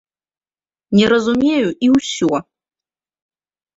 [1.01, 2.33] Не разумею і ўсё.